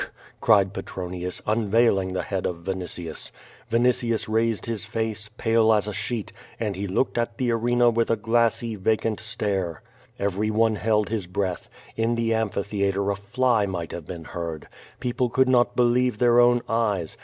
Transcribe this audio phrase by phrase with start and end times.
[0.41, 3.31] ''cried Petronius, unveiling the head of Vinitius.
[3.69, 8.09] Vinitius raised his face, palo as a sheet, and lie looked at the arena with
[8.09, 9.83] a glassy, vacant stare.
[10.17, 11.69] Everyone held his breath.
[11.95, 14.67] In the am})hithcatre a fly might have been heard.
[14.99, 17.15] People could not believe their own eyes.